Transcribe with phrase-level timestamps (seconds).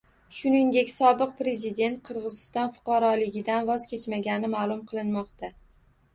[0.35, 5.55] Shuningdek, sobiq prezident Qirg‘iziston fuqaroligidan voz kechmagani ma’lum qilinmoqda